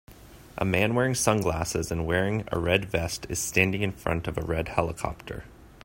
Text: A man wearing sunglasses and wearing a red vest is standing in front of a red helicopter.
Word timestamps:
A 0.57 0.65
man 0.65 0.95
wearing 0.95 1.13
sunglasses 1.13 1.91
and 1.91 2.07
wearing 2.07 2.43
a 2.51 2.57
red 2.57 2.85
vest 2.85 3.27
is 3.29 3.37
standing 3.37 3.83
in 3.83 3.91
front 3.91 4.27
of 4.27 4.35
a 4.35 4.41
red 4.41 4.69
helicopter. 4.69 5.43